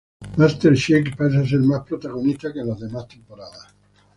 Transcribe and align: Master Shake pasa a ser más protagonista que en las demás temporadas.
Master 0.37 0.75
Shake 0.75 1.15
pasa 1.15 1.39
a 1.41 1.45
ser 1.47 1.59
más 1.59 1.83
protagonista 1.85 2.51
que 2.51 2.61
en 2.61 2.69
las 2.69 2.79
demás 2.79 3.07
temporadas. 3.07 3.67